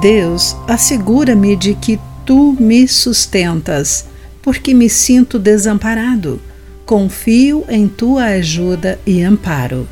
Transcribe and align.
Deus, 0.00 0.56
assegura-me 0.68 1.56
de 1.56 1.74
que 1.74 1.98
tu 2.24 2.56
me 2.58 2.86
sustentas, 2.86 4.06
porque 4.40 4.72
me 4.72 4.88
sinto 4.88 5.38
desamparado. 5.38 6.40
Confio 6.86 7.64
em 7.68 7.88
tua 7.88 8.24
ajuda 8.24 8.98
e 9.04 9.22
amparo. 9.22 9.88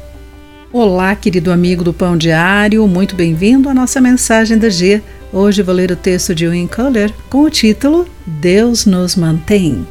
Olá, 0.72 1.14
querido 1.16 1.50
amigo 1.50 1.82
do 1.82 1.92
Pão 1.92 2.16
Diário, 2.16 2.86
muito 2.86 3.16
bem-vindo 3.16 3.68
à 3.68 3.74
nossa 3.74 4.00
mensagem 4.00 4.56
da 4.56 4.68
G. 4.68 5.02
Hoje 5.32 5.62
vou 5.62 5.74
ler 5.74 5.90
o 5.90 5.96
texto 5.96 6.34
de 6.34 6.46
Win 6.46 6.68
Culler 6.68 7.12
com 7.28 7.42
o 7.42 7.50
título 7.50 8.06
Deus 8.24 8.86
nos 8.86 9.16
mantém. 9.16 9.86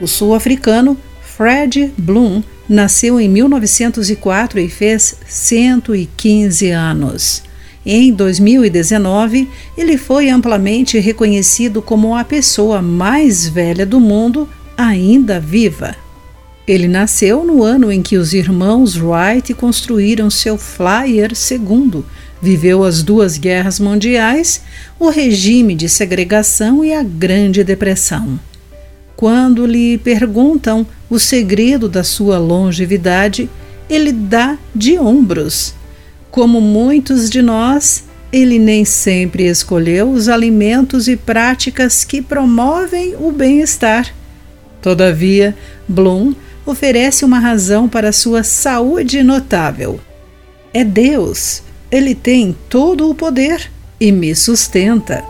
O 0.00 0.06
sul-africano 0.06 0.96
Fred 1.38 1.94
Bloom 1.96 2.42
nasceu 2.68 3.20
em 3.20 3.28
1904 3.28 4.58
e 4.58 4.68
fez 4.68 5.14
115 5.24 6.68
anos. 6.70 7.44
Em 7.86 8.12
2019, 8.12 9.48
ele 9.76 9.96
foi 9.96 10.30
amplamente 10.30 10.98
reconhecido 10.98 11.80
como 11.80 12.16
a 12.16 12.24
pessoa 12.24 12.82
mais 12.82 13.48
velha 13.48 13.86
do 13.86 14.00
mundo 14.00 14.48
ainda 14.76 15.38
viva. 15.38 15.94
Ele 16.66 16.88
nasceu 16.88 17.44
no 17.44 17.62
ano 17.62 17.92
em 17.92 18.02
que 18.02 18.16
os 18.16 18.32
irmãos 18.32 18.96
Wright 18.96 19.54
construíram 19.54 20.28
seu 20.30 20.58
Flyer 20.58 21.30
II, 21.30 22.02
viveu 22.42 22.82
as 22.82 23.00
duas 23.04 23.38
guerras 23.38 23.78
mundiais, 23.78 24.60
o 24.98 25.08
regime 25.08 25.76
de 25.76 25.88
segregação 25.88 26.84
e 26.84 26.92
a 26.92 27.04
Grande 27.04 27.62
Depressão. 27.62 28.40
Quando 29.18 29.66
lhe 29.66 29.98
perguntam 29.98 30.86
o 31.10 31.18
segredo 31.18 31.90
da 31.90 32.02
sua 32.02 32.38
longevidade, 32.38 33.50
ele 33.90 34.12
dá 34.12 34.56
de 34.72 34.98
ombros 34.98 35.74
como 36.30 36.60
muitos 36.60 37.28
de 37.30 37.42
nós, 37.42 38.04
ele 38.32 38.58
nem 38.60 38.84
sempre 38.84 39.46
escolheu 39.46 40.10
os 40.10 40.28
alimentos 40.28 41.08
e 41.08 41.16
práticas 41.16 42.04
que 42.04 42.22
promovem 42.22 43.16
o 43.18 43.32
bem-estar. 43.32 44.14
Todavia, 44.80 45.56
Bloom 45.88 46.34
oferece 46.64 47.24
uma 47.24 47.38
razão 47.38 47.88
para 47.88 48.12
sua 48.12 48.42
saúde 48.44 49.22
notável. 49.22 49.98
É 50.72 50.84
Deus. 50.84 51.62
Ele 51.90 52.14
tem 52.14 52.54
todo 52.68 53.10
o 53.10 53.14
poder 53.14 53.70
e 53.98 54.12
me 54.12 54.34
sustenta. 54.34 55.24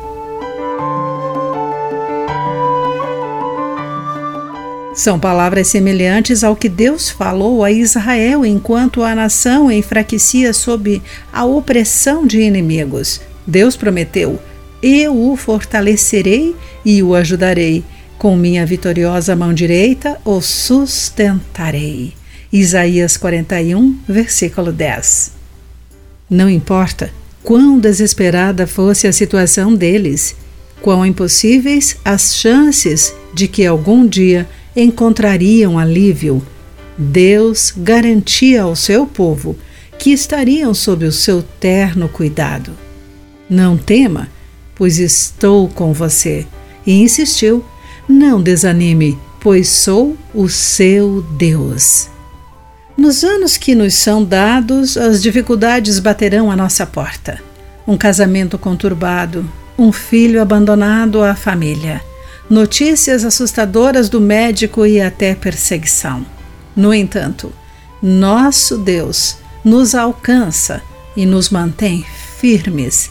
São 4.99 5.17
palavras 5.17 5.69
semelhantes 5.69 6.43
ao 6.43 6.57
que 6.57 6.69
Deus 6.69 7.09
falou 7.09 7.63
a 7.63 7.71
Israel 7.71 8.45
enquanto 8.45 9.05
a 9.05 9.15
nação 9.15 9.71
enfraquecia 9.71 10.53
sob 10.53 11.01
a 11.33 11.45
opressão 11.45 12.27
de 12.27 12.41
inimigos. 12.41 13.21
Deus 13.47 13.77
prometeu: 13.77 14.41
Eu 14.83 15.17
o 15.17 15.37
fortalecerei 15.37 16.57
e 16.85 17.01
o 17.01 17.15
ajudarei. 17.15 17.85
Com 18.19 18.35
minha 18.35 18.67
vitoriosa 18.67 19.37
mão 19.37 19.55
direita 19.55 20.21
o 20.25 20.41
sustentarei. 20.41 22.15
Isaías 22.53 23.17
41, 23.17 24.01
versículo 24.09 24.73
10. 24.73 25.31
Não 26.29 26.51
importa 26.51 27.13
quão 27.45 27.79
desesperada 27.79 28.67
fosse 28.67 29.07
a 29.07 29.13
situação 29.13 29.77
deles, 29.77 30.35
quão 30.83 31.07
impossíveis 31.07 31.97
as 32.05 32.35
chances 32.35 33.15
de 33.33 33.47
que 33.47 33.65
algum 33.65 34.05
dia 34.05 34.49
encontrariam 34.81 35.79
alívio, 35.79 36.43
Deus 36.97 37.73
garantia 37.77 38.63
ao 38.63 38.77
seu 38.77 39.07
povo 39.07 39.57
que 39.99 40.11
estariam 40.11 40.73
sob 40.73 41.05
o 41.05 41.13
seu 41.13 41.43
terno 41.43 42.09
cuidado. 42.09 42.73
Não 43.51 43.77
tema, 43.77 44.29
pois 44.75 44.99
estou 44.99 45.69
com 45.69 45.93
você. 45.93 46.47
E 46.87 47.03
insistiu: 47.03 47.65
Não 48.09 48.41
desanime, 48.41 49.19
pois 49.41 49.69
sou 49.69 50.17
o 50.33 50.49
seu 50.49 51.23
Deus. 51.37 52.09
Nos 52.97 53.23
anos 53.23 53.57
que 53.57 53.75
nos 53.75 53.95
são 53.95 54.25
dados, 54.25 54.97
as 54.97 55.23
dificuldades 55.23 55.99
baterão 55.99 56.51
à 56.51 56.57
nossa 56.57 56.85
porta. 56.85 57.41
Um 57.87 57.97
casamento 57.97 58.59
conturbado, 58.59 59.49
um 59.79 59.93
filho 59.93 60.43
abandonado 60.43 61.23
à 61.23 61.35
família, 61.35 62.03
notícias 62.49 63.25
assustadoras 63.25 64.09
do 64.09 64.21
médico 64.21 64.87
e 64.87 65.01
até 65.01 65.35
perseguição. 65.35 66.25
No 66.75 66.95
entanto, 66.95 67.53
nosso 68.03 68.79
Deus 68.79 69.37
nos 69.65 69.95
alcança 69.95 70.83
e 71.17 71.27
nos 71.27 71.51
mantém 71.51 72.05
firmes. 72.39 73.11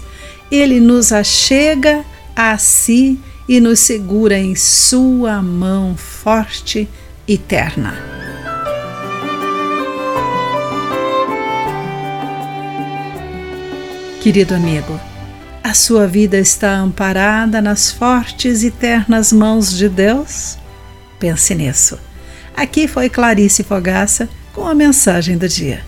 Ele 0.50 0.80
nos 0.80 1.12
achega 1.12 2.06
a 2.36 2.58
si 2.58 3.20
e 3.48 3.60
nos 3.60 3.80
segura 3.80 4.38
em 4.38 4.56
Sua 4.56 5.42
mão 5.42 5.96
forte 5.96 6.88
e 7.28 7.38
terna. 7.38 7.94
Querido 14.22 14.56
amigo, 14.56 15.00
a 15.68 15.74
sua 15.74 16.08
vida 16.08 16.38
está 16.38 16.78
amparada 16.78 17.62
nas 17.62 17.92
fortes 17.92 18.64
e 18.64 18.72
ternas 18.72 19.34
mãos 19.34 19.70
de 19.76 19.90
Deus? 19.90 20.58
Pense 21.20 21.54
nisso. 21.54 22.00
Aqui 22.56 22.88
foi 22.88 23.10
Clarice 23.10 23.66
Fogaça 23.66 24.30
com 24.54 24.66
a 24.66 24.74
mensagem 24.74 25.38
do 25.38 25.46
dia. 25.46 25.82